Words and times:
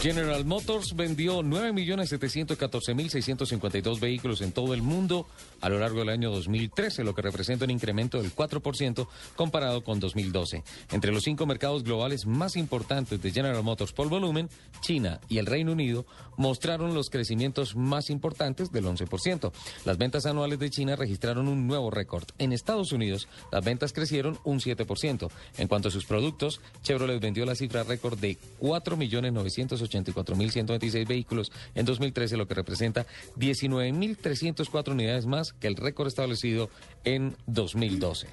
General 0.00 0.44
Motors 0.46 0.96
vendió 0.96 1.42
9.714.652 1.42 4.00
vehículos 4.00 4.40
en 4.40 4.50
todo 4.50 4.72
el 4.72 4.80
mundo 4.80 5.26
a 5.60 5.68
lo 5.68 5.78
largo 5.78 5.98
del 5.98 6.08
año 6.08 6.30
2013, 6.30 7.04
lo 7.04 7.14
que 7.14 7.20
representa 7.20 7.66
un 7.66 7.70
incremento 7.70 8.22
del 8.22 8.34
4% 8.34 9.06
comparado 9.36 9.84
con 9.84 10.00
2012. 10.00 10.64
Entre 10.92 11.12
los 11.12 11.24
cinco 11.24 11.44
mercados 11.44 11.84
globales 11.84 12.24
más 12.24 12.56
importantes 12.56 13.20
de 13.20 13.30
General 13.30 13.62
Motors 13.62 13.92
por 13.92 14.08
volumen, 14.08 14.48
China 14.80 15.20
y 15.28 15.36
el 15.36 15.44
Reino 15.44 15.72
Unido 15.72 16.06
mostraron 16.38 16.94
los 16.94 17.10
crecimientos 17.10 17.76
más 17.76 18.08
importantes 18.08 18.72
del 18.72 18.86
11%. 18.86 19.52
Las 19.84 19.98
ventas 19.98 20.24
anuales 20.24 20.58
de 20.58 20.70
China 20.70 20.96
registraron 20.96 21.46
un 21.46 21.66
nuevo 21.66 21.90
récord. 21.90 22.24
En 22.38 22.54
Estados 22.54 22.92
Unidos, 22.92 23.28
las 23.52 23.62
ventas 23.62 23.92
crecieron 23.92 24.38
un 24.44 24.60
7%. 24.60 25.30
En 25.58 25.68
cuanto 25.68 25.88
a 25.88 25.90
sus 25.90 26.06
productos, 26.06 26.62
Chevrolet 26.82 27.20
vendió 27.20 27.44
la 27.44 27.54
cifra 27.54 27.82
récord 27.82 28.18
de 28.18 28.38
4.980.000 28.62 29.89
84.126 29.90 31.06
vehículos 31.06 31.52
en 31.74 31.84
2013, 31.84 32.36
lo 32.36 32.46
que 32.46 32.54
representa 32.54 33.06
19.304 33.36 34.92
unidades 34.92 35.26
más 35.26 35.52
que 35.52 35.66
el 35.66 35.76
récord 35.76 36.08
establecido 36.08 36.70
en 37.04 37.36
2012. 37.46 38.28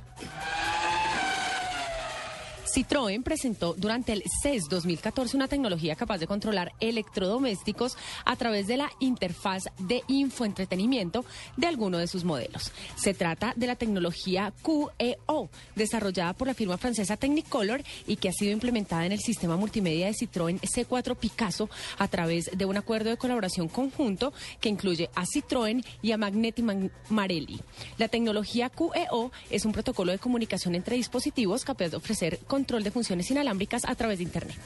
Citroën 2.77 3.23
presentó 3.23 3.73
durante 3.73 4.13
el 4.13 4.21
CES 4.43 4.65
2014 4.69 5.35
una 5.35 5.47
tecnología 5.47 5.95
capaz 5.95 6.19
de 6.19 6.27
controlar 6.27 6.73
electrodomésticos 6.79 7.97
a 8.23 8.35
través 8.35 8.67
de 8.67 8.77
la 8.77 8.91
interfaz 8.99 9.63
de 9.79 10.03
infoentretenimiento 10.07 11.25
de 11.55 11.65
alguno 11.65 11.97
de 11.97 12.05
sus 12.05 12.23
modelos. 12.23 12.71
Se 12.95 13.15
trata 13.15 13.53
de 13.55 13.65
la 13.65 13.77
tecnología 13.77 14.53
QEO, 14.61 15.49
desarrollada 15.75 16.33
por 16.33 16.49
la 16.49 16.53
firma 16.53 16.77
francesa 16.77 17.17
Technicolor 17.17 17.81
y 18.05 18.17
que 18.17 18.29
ha 18.29 18.31
sido 18.31 18.51
implementada 18.51 19.07
en 19.07 19.11
el 19.11 19.21
sistema 19.21 19.57
multimedia 19.57 20.05
de 20.05 20.13
Citroën 20.13 20.59
C4 20.61 21.15
Picasso 21.15 21.71
a 21.97 22.07
través 22.07 22.51
de 22.55 22.65
un 22.65 22.77
acuerdo 22.77 23.09
de 23.09 23.17
colaboración 23.17 23.69
conjunto 23.69 24.33
que 24.61 24.69
incluye 24.69 25.09
a 25.15 25.25
Citroën 25.25 25.83
y 26.03 26.11
a 26.11 26.17
Magneti 26.17 26.63
Marelli. 27.09 27.59
La 27.97 28.07
tecnología 28.07 28.69
QEO 28.69 29.31
es 29.49 29.65
un 29.65 29.71
protocolo 29.71 30.11
de 30.11 30.19
comunicación 30.19 30.75
entre 30.75 30.95
dispositivos 30.95 31.65
capaz 31.65 31.89
de 31.89 31.97
ofrecer 31.97 32.37
control 32.67 32.83
de 32.83 32.91
funciones 32.91 33.31
inalámbricas 33.31 33.85
a 33.85 33.95
través 33.95 34.17
de 34.17 34.25
Internet. 34.25 34.57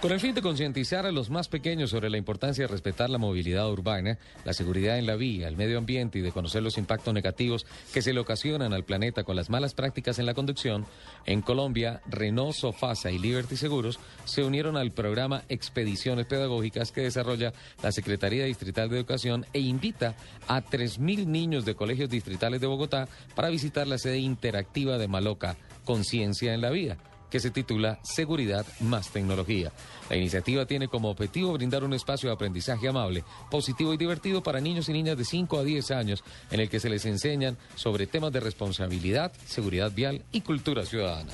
Con 0.00 0.12
el 0.12 0.20
fin 0.20 0.32
de 0.32 0.42
concientizar 0.42 1.06
a 1.06 1.10
los 1.10 1.28
más 1.28 1.48
pequeños 1.48 1.90
sobre 1.90 2.08
la 2.08 2.18
importancia 2.18 2.62
de 2.62 2.68
respetar 2.68 3.10
la 3.10 3.18
movilidad 3.18 3.68
urbana, 3.68 4.16
la 4.44 4.52
seguridad 4.52 4.96
en 4.96 5.06
la 5.06 5.16
vía, 5.16 5.48
el 5.48 5.56
medio 5.56 5.76
ambiente 5.76 6.20
y 6.20 6.22
de 6.22 6.30
conocer 6.30 6.62
los 6.62 6.78
impactos 6.78 7.12
negativos 7.12 7.66
que 7.92 8.00
se 8.00 8.12
le 8.12 8.20
ocasionan 8.20 8.72
al 8.72 8.84
planeta 8.84 9.24
con 9.24 9.34
las 9.34 9.50
malas 9.50 9.74
prácticas 9.74 10.20
en 10.20 10.26
la 10.26 10.34
conducción, 10.34 10.86
en 11.26 11.42
Colombia, 11.42 12.00
Renault, 12.06 12.54
Sofasa 12.54 13.10
y 13.10 13.18
Liberty 13.18 13.56
Seguros 13.56 13.98
se 14.24 14.44
unieron 14.44 14.76
al 14.76 14.92
programa 14.92 15.42
Expediciones 15.48 16.26
Pedagógicas 16.26 16.92
que 16.92 17.00
desarrolla 17.00 17.52
la 17.82 17.90
Secretaría 17.90 18.44
Distrital 18.44 18.88
de 18.88 18.98
Educación 18.98 19.46
e 19.52 19.58
invita 19.58 20.14
a 20.46 20.62
3.000 20.62 21.26
niños 21.26 21.64
de 21.64 21.74
colegios 21.74 22.08
distritales 22.08 22.60
de 22.60 22.68
Bogotá 22.68 23.08
para 23.34 23.48
visitar 23.48 23.88
la 23.88 23.98
sede 23.98 24.18
interactiva 24.18 24.96
de 24.96 25.08
Maloca, 25.08 25.56
Conciencia 25.84 26.54
en 26.54 26.60
la 26.60 26.70
Vía 26.70 26.98
que 27.30 27.40
se 27.40 27.50
titula 27.50 27.98
Seguridad 28.02 28.66
más 28.80 29.10
Tecnología. 29.10 29.72
La 30.10 30.16
iniciativa 30.16 30.66
tiene 30.66 30.88
como 30.88 31.10
objetivo 31.10 31.52
brindar 31.52 31.84
un 31.84 31.94
espacio 31.94 32.28
de 32.28 32.34
aprendizaje 32.34 32.88
amable, 32.88 33.24
positivo 33.50 33.92
y 33.94 33.96
divertido 33.96 34.42
para 34.42 34.60
niños 34.60 34.88
y 34.88 34.92
niñas 34.92 35.18
de 35.18 35.24
5 35.24 35.58
a 35.58 35.64
10 35.64 35.90
años, 35.90 36.24
en 36.50 36.60
el 36.60 36.68
que 36.68 36.80
se 36.80 36.88
les 36.88 37.04
enseñan 37.04 37.56
sobre 37.74 38.06
temas 38.06 38.32
de 38.32 38.40
responsabilidad, 38.40 39.32
seguridad 39.46 39.92
vial 39.92 40.22
y 40.32 40.40
cultura 40.40 40.84
ciudadana. 40.84 41.32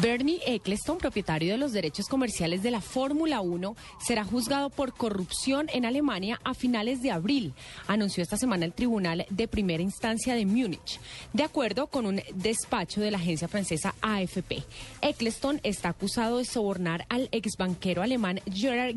Bernie 0.00 0.40
Eccleston, 0.46 0.96
propietario 0.96 1.52
de 1.52 1.58
los 1.58 1.72
derechos 1.72 2.06
comerciales 2.08 2.62
de 2.62 2.70
la 2.70 2.80
Fórmula 2.80 3.42
1, 3.42 3.76
será 4.00 4.24
juzgado 4.24 4.70
por 4.70 4.94
corrupción 4.94 5.66
en 5.70 5.84
Alemania 5.84 6.40
a 6.44 6.54
finales 6.54 7.02
de 7.02 7.10
abril, 7.10 7.52
anunció 7.86 8.22
esta 8.22 8.38
semana 8.38 8.64
el 8.64 8.72
Tribunal 8.72 9.26
de 9.28 9.48
Primera 9.48 9.82
Instancia 9.82 10.34
de 10.34 10.46
Múnich, 10.46 10.98
de 11.34 11.42
acuerdo 11.42 11.88
con 11.88 12.06
un 12.06 12.22
despacho 12.34 13.02
de 13.02 13.10
la 13.10 13.18
agencia 13.18 13.48
francesa 13.48 13.94
AFP. 14.00 14.62
Eccleston 15.02 15.60
está 15.62 15.90
acusado 15.90 16.38
de 16.38 16.46
sobornar 16.46 17.04
al 17.10 17.28
exbanquero 17.30 18.00
alemán 18.00 18.40
Gerard 18.50 18.96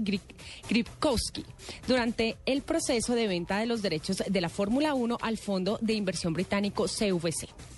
Gripkowski 0.69 1.43
durante 1.87 2.37
el 2.45 2.61
proceso 2.61 3.15
de 3.15 3.27
venta 3.27 3.57
de 3.57 3.65
los 3.65 3.81
derechos 3.81 4.23
de 4.25 4.41
la 4.41 4.49
Fórmula 4.49 4.93
1 4.93 5.17
al 5.21 5.37
fondo 5.37 5.77
de 5.81 5.93
inversión 5.93 6.31
británico 6.31 6.85
CVC. 6.85 7.74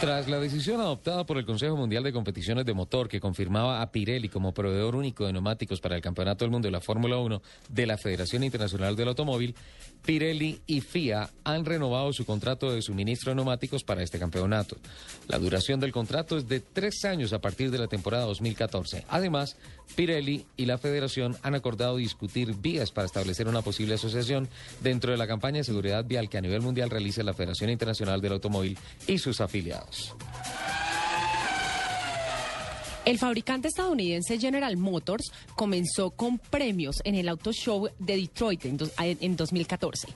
Tras 0.00 0.28
la 0.28 0.38
decisión 0.38 0.80
adoptada 0.80 1.26
por 1.26 1.38
el 1.38 1.44
Consejo 1.44 1.76
Mundial 1.76 2.04
de 2.04 2.12
Competiciones 2.12 2.64
de 2.64 2.72
Motor 2.72 3.08
que 3.08 3.18
confirmaba 3.18 3.82
a 3.82 3.90
Pirelli 3.90 4.28
como 4.28 4.54
proveedor 4.54 4.94
único 4.94 5.26
de 5.26 5.32
neumáticos 5.32 5.80
para 5.80 5.96
el 5.96 6.02
Campeonato 6.02 6.44
del 6.44 6.52
Mundo 6.52 6.68
de 6.68 6.72
la 6.72 6.80
Fórmula 6.80 7.18
1 7.18 7.42
de 7.68 7.86
la 7.86 7.98
Federación 7.98 8.44
Internacional 8.44 8.94
del 8.94 9.08
Automóvil, 9.08 9.56
Pirelli 10.06 10.60
y 10.68 10.82
FIA 10.82 11.28
han 11.42 11.64
renovado 11.64 12.12
su 12.12 12.24
contrato 12.24 12.70
de 12.70 12.80
suministro 12.80 13.32
de 13.32 13.36
neumáticos 13.36 13.82
para 13.82 14.04
este 14.04 14.20
campeonato. 14.20 14.76
La 15.26 15.38
duración 15.38 15.80
del 15.80 15.90
contrato 15.90 16.36
es 16.36 16.46
de 16.46 16.60
tres 16.60 17.04
años 17.04 17.32
a 17.32 17.40
partir 17.40 17.72
de 17.72 17.78
la 17.78 17.88
temporada 17.88 18.24
2014. 18.26 19.04
Además, 19.08 19.56
Pirelli 19.96 20.46
y 20.56 20.66
la 20.66 20.78
Federación 20.78 21.36
han 21.42 21.56
acordado 21.56 21.96
discutir 21.96 22.54
vías 22.54 22.92
para 22.92 23.06
establecer 23.06 23.48
una 23.48 23.62
posible 23.62 23.94
asociación 23.94 24.48
dentro 24.80 25.10
de 25.10 25.18
la 25.18 25.26
campaña 25.26 25.58
de 25.58 25.64
seguridad 25.64 26.04
vial 26.04 26.28
que 26.28 26.38
a 26.38 26.42
nivel 26.42 26.60
mundial 26.60 26.88
realiza 26.88 27.24
la 27.24 27.34
Federación 27.34 27.70
Internacional 27.70 28.20
del 28.20 28.34
Automóvil 28.34 28.78
y 29.08 29.18
sus 29.18 29.40
afiliados. 29.40 29.87
House. 29.88 30.12
El 33.08 33.16
fabricante 33.16 33.68
estadounidense 33.68 34.38
General 34.38 34.76
Motors 34.76 35.32
comenzó 35.54 36.10
con 36.10 36.36
premios 36.38 36.96
en 37.04 37.14
el 37.14 37.30
Auto 37.30 37.54
Show 37.54 37.88
de 37.98 38.16
Detroit 38.18 38.66
en, 38.66 38.76
2014. 39.34 40.08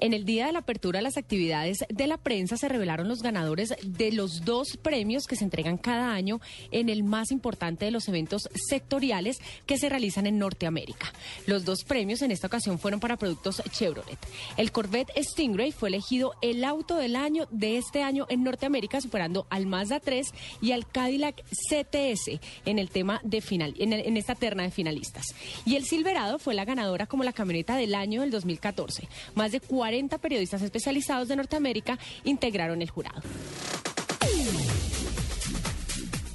En 0.00 0.12
el 0.12 0.24
día 0.24 0.46
de 0.46 0.52
la 0.52 0.58
apertura 0.58 0.98
de 0.98 1.04
las 1.04 1.16
actividades 1.16 1.84
de 1.88 2.06
la 2.08 2.16
prensa 2.16 2.56
se 2.56 2.68
revelaron 2.68 3.06
los 3.06 3.22
ganadores 3.22 3.76
de 3.84 4.10
los 4.10 4.44
dos 4.44 4.76
premios 4.76 5.28
que 5.28 5.36
se 5.36 5.44
entregan 5.44 5.78
cada 5.78 6.12
año 6.12 6.40
en 6.72 6.88
el 6.88 7.04
más 7.04 7.30
importante 7.30 7.84
de 7.84 7.92
los 7.92 8.08
eventos 8.08 8.48
sectoriales 8.68 9.38
que 9.64 9.78
se 9.78 9.88
realizan 9.88 10.26
en 10.26 10.40
Norteamérica. 10.40 11.12
Los 11.46 11.64
dos 11.64 11.84
premios 11.84 12.22
en 12.22 12.32
esta 12.32 12.48
ocasión 12.48 12.80
fueron 12.80 12.98
para 12.98 13.18
productos 13.18 13.62
Chevrolet. 13.70 14.18
El 14.56 14.72
Corvette 14.72 15.12
Stingray 15.16 15.70
fue 15.70 15.90
elegido 15.90 16.34
el 16.42 16.64
auto 16.64 16.96
del 16.96 17.14
año 17.14 17.46
de 17.52 17.78
este 17.78 18.02
año 18.02 18.26
en 18.28 18.42
Norteamérica, 18.42 19.00
superando 19.00 19.46
al 19.48 19.66
Mazda 19.66 20.00
3 20.00 20.26
y 20.60 20.72
al 20.72 20.88
Cadillac 20.88 21.40
CTS 21.44 22.31
en 22.64 22.78
el 22.78 22.90
tema 22.90 23.20
de 23.24 23.40
final, 23.40 23.74
en, 23.78 24.16
esta 24.16 24.34
terna 24.34 24.62
de 24.62 24.70
finalistas. 24.70 25.26
Y 25.64 25.76
el 25.76 25.84
Silverado 25.84 26.38
fue 26.38 26.54
la 26.54 26.64
ganadora 26.64 27.06
como 27.06 27.24
la 27.24 27.32
camioneta 27.32 27.76
del 27.76 27.94
año 27.94 28.20
del 28.20 28.30
2014. 28.30 29.08
Más 29.34 29.52
de 29.52 29.60
40 29.60 30.18
periodistas 30.18 30.62
especializados 30.62 31.28
de 31.28 31.36
Norteamérica 31.36 31.98
integraron 32.24 32.82
el 32.82 32.90
jurado. 32.90 33.22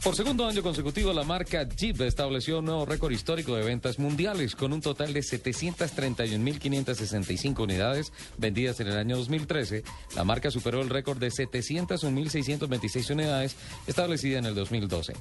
Por 0.08 0.16
segundo 0.16 0.48
año 0.48 0.64
consecutivo, 0.64 1.12
la 1.12 1.26
marca 1.26 1.68
Jeep 1.68 2.00
estableció 2.00 2.60
un 2.60 2.66
nuevo 2.66 2.86
récord 2.86 3.12
histórico 3.12 3.58
de 3.58 3.66
ventas 3.66 4.00
mundiales 4.00 4.56
con 4.56 4.72
un 4.72 4.80
total 4.80 5.12
de 5.12 5.20
731.565 5.20 7.62
unidades 7.62 8.14
vendidas 8.38 8.80
en 8.80 8.88
el 8.88 8.98
año 8.98 9.18
2013. 9.18 9.84
La 10.16 10.24
marca 10.24 10.50
superó 10.50 10.82
el 10.82 10.90
récord 10.90 11.18
de 11.18 11.28
701.626 11.28 13.12
unidades 13.12 13.58
establecida 13.86 14.40
en 14.40 14.46
el 14.46 14.56
2012. 14.56 15.12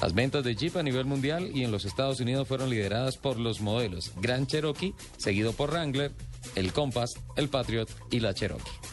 Las 0.00 0.14
ventas 0.14 0.42
de 0.42 0.56
Jeep 0.56 0.74
a 0.78 0.82
nivel 0.82 1.04
mundial 1.04 1.50
y 1.54 1.64
en 1.64 1.70
los 1.70 1.84
Estados 1.84 2.20
Unidos 2.20 2.48
fueron 2.48 2.70
lideradas 2.70 3.18
por 3.18 3.38
los 3.38 3.60
modelos 3.60 4.10
Grand 4.22 4.46
Cherokee, 4.46 4.94
seguido 5.18 5.52
por 5.52 5.68
Wrangler, 5.68 6.12
el 6.54 6.72
Compass, 6.72 7.12
el 7.36 7.50
Patriot 7.50 7.90
y 8.10 8.20
la 8.20 8.32
Cherokee. 8.32 8.89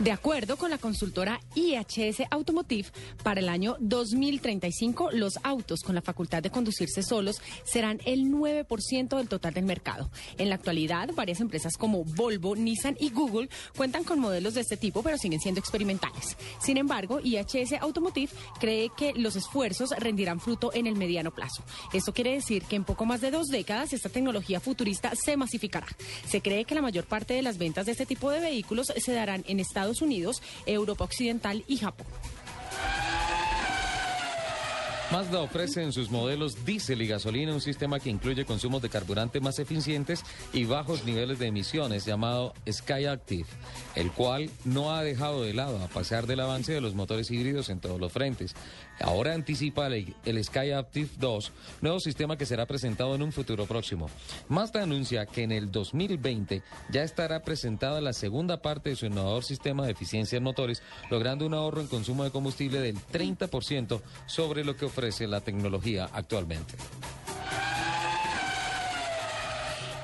De 0.00 0.12
acuerdo 0.12 0.56
con 0.56 0.70
la 0.70 0.78
consultora 0.78 1.42
IHS 1.54 2.22
Automotive, 2.30 2.88
para 3.22 3.40
el 3.40 3.50
año 3.50 3.76
2035 3.80 5.10
los 5.12 5.34
autos 5.42 5.80
con 5.80 5.94
la 5.94 6.00
facultad 6.00 6.42
de 6.42 6.48
conducirse 6.48 7.02
solos 7.02 7.42
serán 7.64 8.00
el 8.06 8.32
9% 8.32 9.18
del 9.18 9.28
total 9.28 9.52
del 9.52 9.66
mercado. 9.66 10.10
En 10.38 10.48
la 10.48 10.54
actualidad, 10.54 11.10
varias 11.14 11.40
empresas 11.40 11.76
como 11.76 12.02
Volvo, 12.02 12.56
Nissan 12.56 12.96
y 12.98 13.10
Google 13.10 13.50
cuentan 13.76 14.04
con 14.04 14.20
modelos 14.20 14.54
de 14.54 14.62
este 14.62 14.78
tipo, 14.78 15.02
pero 15.02 15.18
siguen 15.18 15.38
siendo 15.38 15.60
experimentales. 15.60 16.34
Sin 16.62 16.78
embargo, 16.78 17.20
IHS 17.22 17.74
Automotive 17.82 18.32
cree 18.58 18.88
que 18.96 19.12
los 19.12 19.36
esfuerzos 19.36 19.90
rendirán 19.98 20.40
fruto 20.40 20.72
en 20.72 20.86
el 20.86 20.96
mediano 20.96 21.30
plazo. 21.30 21.62
Esto 21.92 22.14
quiere 22.14 22.32
decir 22.32 22.64
que 22.64 22.76
en 22.76 22.84
poco 22.84 23.04
más 23.04 23.20
de 23.20 23.30
dos 23.30 23.48
décadas 23.48 23.92
esta 23.92 24.08
tecnología 24.08 24.60
futurista 24.60 25.12
se 25.14 25.36
masificará. 25.36 25.88
Se 26.26 26.40
cree 26.40 26.64
que 26.64 26.74
la 26.74 26.80
mayor 26.80 27.04
parte 27.04 27.34
de 27.34 27.42
las 27.42 27.58
ventas 27.58 27.84
de 27.84 27.92
este 27.92 28.06
tipo 28.06 28.30
de 28.30 28.40
vehículos 28.40 28.94
se 28.96 29.12
darán 29.12 29.44
en 29.46 29.60
Estados 29.60 29.89
Unidos, 30.00 30.42
Europa 30.66 31.04
Occidental 31.04 31.64
y 31.66 31.78
Japón. 31.78 32.06
Mazda 35.12 35.40
ofrece 35.40 35.82
en 35.82 35.92
sus 35.92 36.08
modelos 36.08 36.64
diésel 36.64 37.02
y 37.02 37.08
gasolina 37.08 37.52
un 37.52 37.60
sistema 37.60 37.98
que 37.98 38.10
incluye 38.10 38.44
consumos 38.44 38.80
de 38.80 38.88
carburante 38.88 39.40
más 39.40 39.58
eficientes 39.58 40.22
y 40.52 40.66
bajos 40.66 41.04
niveles 41.04 41.40
de 41.40 41.48
emisiones 41.48 42.06
llamado 42.06 42.54
Sky 42.70 43.06
Active, 43.06 43.48
el 43.96 44.12
cual 44.12 44.50
no 44.64 44.94
ha 44.94 45.02
dejado 45.02 45.42
de 45.42 45.52
lado 45.52 45.82
a 45.82 45.88
pesar 45.88 46.28
del 46.28 46.38
avance 46.38 46.72
de 46.72 46.80
los 46.80 46.94
motores 46.94 47.28
híbridos 47.32 47.70
en 47.70 47.80
todos 47.80 47.98
los 47.98 48.12
frentes. 48.12 48.54
Ahora 49.00 49.34
anticipa 49.34 49.88
el, 49.88 50.14
el 50.24 50.44
Sky 50.44 50.70
Active 50.70 51.08
2, 51.18 51.52
nuevo 51.80 51.98
sistema 51.98 52.36
que 52.36 52.46
será 52.46 52.66
presentado 52.66 53.16
en 53.16 53.22
un 53.22 53.32
futuro 53.32 53.66
próximo. 53.66 54.08
Mazda 54.48 54.84
anuncia 54.84 55.26
que 55.26 55.42
en 55.42 55.50
el 55.50 55.72
2020 55.72 56.62
ya 56.88 57.02
estará 57.02 57.42
presentada 57.42 58.00
la 58.00 58.12
segunda 58.12 58.62
parte 58.62 58.90
de 58.90 58.96
su 58.96 59.06
innovador 59.06 59.42
sistema 59.42 59.84
de 59.86 59.92
eficiencia 59.92 60.36
en 60.36 60.44
motores, 60.44 60.84
logrando 61.10 61.46
un 61.46 61.54
ahorro 61.54 61.80
en 61.80 61.88
consumo 61.88 62.22
de 62.22 62.30
combustible 62.30 62.78
del 62.78 62.96
30% 62.96 64.00
sobre 64.26 64.64
lo 64.64 64.76
que 64.76 64.84
ofrece 64.84 64.99
ofrece 65.00 65.26
la 65.26 65.40
tecnología 65.40 66.10
actualmente. 66.12 66.74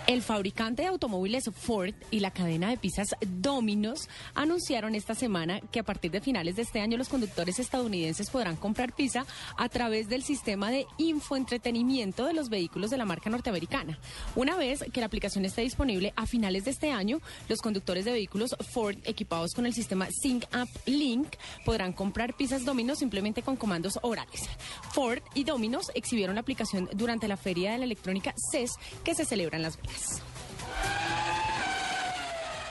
El 0.06 0.22
fabricante 0.22 0.82
de 0.82 0.88
automóviles 0.88 1.50
Ford 1.52 1.92
y 2.12 2.20
la 2.20 2.30
cadena 2.30 2.70
de 2.70 2.76
pizzas 2.76 3.08
Domino's 3.26 4.08
anunciaron 4.36 4.94
esta 4.94 5.16
semana 5.16 5.60
que 5.72 5.80
a 5.80 5.82
partir 5.82 6.12
de 6.12 6.20
finales 6.20 6.54
de 6.54 6.62
este 6.62 6.80
año 6.80 6.96
los 6.96 7.08
conductores 7.08 7.58
estadounidenses 7.58 8.30
podrán 8.30 8.54
comprar 8.54 8.94
pizza 8.94 9.26
a 9.56 9.68
través 9.68 10.08
del 10.08 10.22
sistema 10.22 10.70
de 10.70 10.86
infoentretenimiento 10.98 12.24
de 12.24 12.34
los 12.34 12.50
vehículos 12.50 12.90
de 12.90 12.98
la 12.98 13.04
marca 13.04 13.30
norteamericana. 13.30 13.98
Una 14.36 14.56
vez 14.56 14.84
que 14.92 15.00
la 15.00 15.06
aplicación 15.06 15.44
esté 15.44 15.62
disponible 15.62 16.12
a 16.14 16.26
finales 16.26 16.66
de 16.66 16.70
este 16.70 16.92
año, 16.92 17.20
los 17.48 17.60
conductores 17.60 18.04
de 18.04 18.12
vehículos 18.12 18.54
Ford 18.72 18.98
equipados 19.06 19.54
con 19.54 19.66
el 19.66 19.74
sistema 19.74 20.06
Sync 20.22 20.44
Up 20.54 20.68
Link 20.86 21.34
podrán 21.64 21.92
comprar 21.92 22.34
pizzas 22.34 22.64
Domino's 22.64 23.00
simplemente 23.00 23.42
con 23.42 23.56
comandos 23.56 23.98
orales. 24.02 24.48
Ford 24.92 25.20
y 25.34 25.42
Domino's 25.42 25.90
exhibieron 25.96 26.36
la 26.36 26.42
aplicación 26.42 26.88
durante 26.92 27.26
la 27.26 27.36
Feria 27.36 27.72
de 27.72 27.78
la 27.78 27.86
Electrónica 27.86 28.32
CES 28.52 28.70
que 29.02 29.16
se 29.16 29.24
celebra 29.24 29.56
en 29.56 29.62
Las. 29.64 29.76
Yes. 29.96 30.20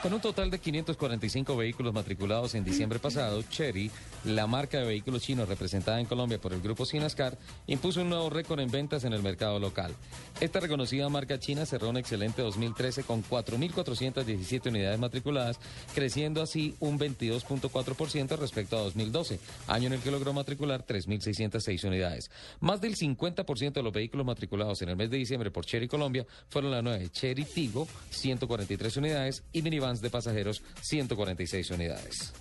Con 0.06 0.13
un 0.13 0.22
total 0.22 0.52
de 0.52 0.60
545 0.60 1.57
vehículos 1.57 1.92
matriculados 1.92 2.54
en 2.54 2.63
diciembre 2.63 3.00
pasado, 3.00 3.42
Chery, 3.42 3.90
la 4.25 4.46
marca 4.46 4.78
de 4.78 4.86
vehículos 4.86 5.24
chinos 5.24 5.50
representada 5.50 6.00
en 6.00 6.06
Colombia 6.06 6.40
por 6.40 6.54
el 6.54 6.62
grupo 6.62 6.86
Sinascar, 6.86 7.36
impuso 7.66 8.04
un 8.04 8.10
nuevo 8.10 8.30
récord 8.30 8.60
en 8.60 8.69
ventas 8.69 9.04
en 9.04 9.13
el 9.13 9.24
mercado 9.24 9.57
local. 9.57 9.96
Esta 10.40 10.60
reconocida 10.60 11.10
marca 11.10 11.40
china 11.40 11.66
cerró 11.66 11.90
un 11.90 11.98
excelente 11.98 12.44
2013 12.44 13.02
con 13.02 13.24
4.417 13.24 14.69
unidades 14.69 15.00
matriculadas, 15.00 15.60
creciendo 15.96 16.44
así 16.44 16.75
un 16.81 17.00
22.4% 17.00 18.38
respecto 18.38 18.78
a 18.78 18.81
2012, 18.81 19.40
año 19.66 19.88
en 19.88 19.94
el 19.94 20.01
que 20.01 20.12
logró 20.12 20.34
matricular 20.34 20.86
3.606 20.86 21.84
unidades. 21.84 22.30
Más 22.60 22.80
del 22.80 22.96
50% 22.96 23.74
de 23.74 23.81
los 23.81 23.92
vehículos 23.92 24.28
matriculados 24.28 24.84
en 24.84 24.90
el 24.90 24.98
mes 24.98 25.10
de 25.10 25.18
diciembre 25.18 25.50
por 25.50 25.66
Chery 25.66 25.88
Colombia 25.88 26.28
fueron 26.48 26.69
la 26.69 26.84
nueva 26.84 27.04
Chery 27.10 27.46
Tigo, 27.46 27.88
143 28.12 28.98
unidades, 28.98 29.44
y 29.51 29.63
de 30.01 30.09
pasajeros, 30.09 30.62
146 30.81 31.71
unidades. 31.71 32.33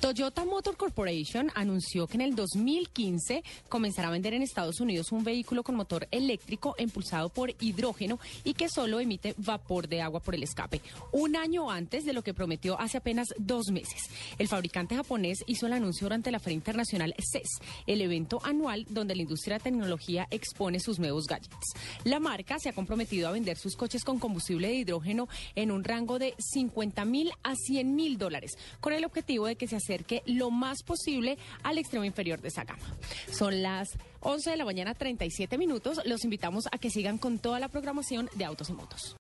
Toyota 0.00 0.44
Motor 0.44 0.76
Corporation 0.76 1.50
anunció 1.56 2.06
que 2.06 2.14
en 2.14 2.20
el 2.20 2.36
2015 2.36 3.42
comenzará 3.68 4.08
a 4.08 4.12
vender 4.12 4.32
en 4.32 4.42
Estados 4.42 4.80
Unidos 4.80 5.10
un 5.10 5.24
vehículo 5.24 5.64
con 5.64 5.74
motor 5.74 6.06
eléctrico 6.12 6.76
impulsado 6.78 7.30
por 7.30 7.52
hidrógeno 7.60 8.20
y 8.44 8.54
que 8.54 8.68
solo 8.68 9.00
emite 9.00 9.34
vapor 9.38 9.88
de 9.88 10.00
agua 10.00 10.20
por 10.20 10.36
el 10.36 10.44
escape, 10.44 10.82
un 11.10 11.34
año 11.34 11.68
antes 11.68 12.04
de 12.04 12.12
lo 12.12 12.22
que 12.22 12.32
prometió 12.32 12.78
hace 12.78 12.98
apenas 12.98 13.34
dos 13.38 13.72
meses. 13.72 14.02
El 14.38 14.46
fabricante 14.46 14.94
japonés 14.94 15.42
hizo 15.48 15.66
el 15.66 15.72
anuncio 15.72 16.04
durante 16.04 16.30
la 16.30 16.38
Feria 16.38 16.54
Internacional 16.54 17.12
CES, 17.18 17.58
el 17.88 18.00
evento 18.00 18.40
anual 18.44 18.86
donde 18.88 19.16
la 19.16 19.22
industria 19.22 19.58
de 19.58 19.64
tecnología 19.64 20.28
expone 20.30 20.78
sus 20.78 21.00
nuevos 21.00 21.26
gadgets. 21.26 21.74
La 22.04 22.20
marca 22.20 22.60
se 22.60 22.68
ha 22.68 22.72
comprometido 22.72 23.26
a 23.26 23.32
vender 23.32 23.58
sus 23.58 23.74
coches 23.74 24.04
con 24.04 24.20
combustible 24.20 24.68
de 24.68 24.74
hidrógeno 24.74 25.28
en 25.56 25.72
un 25.72 25.82
rango 25.82 26.20
de 26.20 26.34
50 26.38 27.04
mil 27.04 27.32
a 27.42 27.56
100 27.56 27.96
mil 27.96 28.16
dólares, 28.16 28.56
con 28.80 28.92
el 28.92 29.04
objetivo 29.04 29.46
de 29.46 29.56
que 29.56 29.66
se 29.66 29.87
acerque 29.88 30.22
lo 30.26 30.50
más 30.50 30.82
posible 30.82 31.38
al 31.62 31.78
extremo 31.78 32.04
inferior 32.04 32.40
de 32.40 32.48
esa 32.48 32.64
gama. 32.64 32.84
Son 33.32 33.62
las 33.62 33.96
11 34.20 34.50
de 34.50 34.56
la 34.56 34.64
mañana, 34.64 34.94
37 34.94 35.56
minutos. 35.56 36.00
Los 36.04 36.24
invitamos 36.24 36.66
a 36.70 36.78
que 36.78 36.90
sigan 36.90 37.18
con 37.18 37.38
toda 37.38 37.58
la 37.58 37.68
programación 37.68 38.28
de 38.34 38.44
Autos 38.44 38.68
y 38.68 38.72
Motos. 38.74 39.16